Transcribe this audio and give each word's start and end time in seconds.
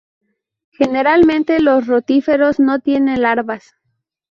Generalmente 0.71 1.59
los 1.59 1.85
rotíferos 1.85 2.59
no 2.59 2.79
tienen 2.79 3.21
larvas. 3.21 3.75